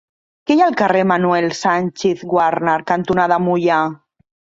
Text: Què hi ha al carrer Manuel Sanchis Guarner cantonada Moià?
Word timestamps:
Què 0.49 0.55
hi 0.55 0.61
ha 0.61 0.69
al 0.69 0.77
carrer 0.77 1.01
Manuel 1.09 1.45
Sanchis 1.57 2.23
Guarner 2.31 2.79
cantonada 2.93 3.39
Moià? 3.49 3.79